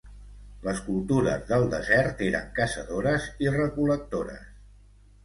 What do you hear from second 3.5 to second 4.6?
recol·lectores.